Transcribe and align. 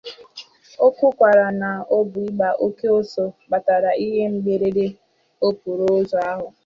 O 0.85 0.87
kwukwara 0.95 1.45
na 1.61 1.69
ọ 1.95 1.97
bụ 2.09 2.19
ịgba 2.27 2.49
oke 2.65 2.87
ọsọ 2.99 3.23
kpatara 3.41 3.91
ihe 4.05 4.21
mberede 4.35 4.85
okporoụzọ 5.47 6.17
ahụ. 6.31 6.47